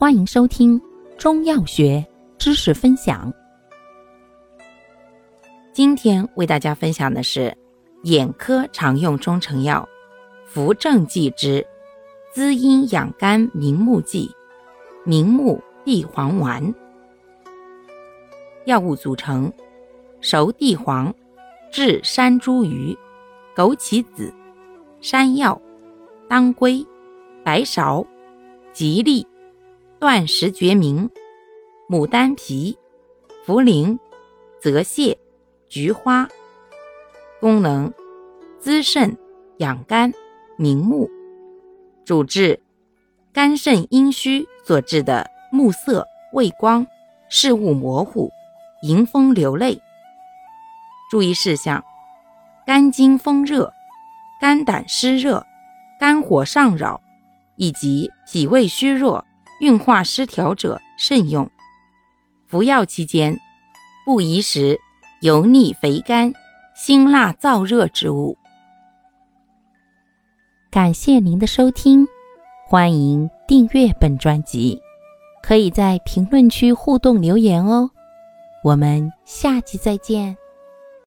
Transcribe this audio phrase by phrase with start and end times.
[0.00, 0.80] 欢迎收听
[1.18, 2.06] 中药学
[2.38, 3.34] 知识分享。
[5.72, 7.52] 今天为大家分享的是
[8.04, 9.84] 眼科常用中成药
[10.46, 11.66] 扶正剂之
[12.32, 14.30] 滋阴养肝明目剂——
[15.02, 16.72] 明目地黄丸。
[18.66, 19.52] 药物组成：
[20.20, 21.12] 熟地黄、
[21.72, 22.96] 炙山茱萸、
[23.56, 24.32] 枸杞子、
[25.00, 25.60] 山药、
[26.28, 26.86] 当归、
[27.42, 28.06] 白芍、
[28.72, 29.26] 吉利。
[30.00, 31.10] 断食决明、
[31.88, 32.78] 牡丹皮、
[33.44, 33.98] 茯苓、
[34.60, 35.16] 泽泻、
[35.68, 36.28] 菊花。
[37.40, 37.92] 功能：
[38.60, 39.16] 滋肾
[39.56, 40.12] 养肝
[40.56, 41.10] 明目。
[42.04, 42.60] 主治：
[43.32, 46.86] 肝肾阴虚所致的目涩、畏光、
[47.28, 48.30] 视物模糊、
[48.82, 49.82] 迎风流泪。
[51.10, 51.82] 注意事项：
[52.64, 53.72] 肝经风热、
[54.40, 55.44] 肝胆湿热、
[55.98, 57.00] 肝火上扰
[57.56, 59.24] 以及脾胃虚弱。
[59.60, 61.50] 运化失调者慎用。
[62.46, 63.38] 服药期间，
[64.04, 64.78] 不宜食
[65.20, 66.32] 油腻、肥甘、
[66.74, 68.36] 辛辣、燥热之物。
[70.70, 72.06] 感谢您的收听，
[72.66, 74.80] 欢迎订阅本专辑，
[75.42, 77.90] 可以在评论区互动留言哦。
[78.64, 80.36] 我们下期再见。